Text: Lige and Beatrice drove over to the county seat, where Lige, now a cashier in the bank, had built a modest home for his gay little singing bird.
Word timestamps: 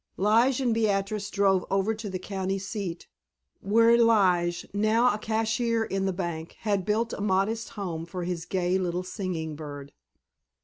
Lige 0.17 0.59
and 0.61 0.73
Beatrice 0.73 1.29
drove 1.29 1.63
over 1.69 1.93
to 1.93 2.09
the 2.09 2.17
county 2.17 2.57
seat, 2.57 3.07
where 3.59 3.95
Lige, 3.95 4.65
now 4.73 5.13
a 5.13 5.19
cashier 5.19 5.83
in 5.83 6.07
the 6.07 6.11
bank, 6.11 6.55
had 6.61 6.85
built 6.85 7.13
a 7.13 7.21
modest 7.21 7.69
home 7.77 8.07
for 8.07 8.23
his 8.23 8.45
gay 8.45 8.79
little 8.79 9.03
singing 9.03 9.55
bird. 9.55 9.93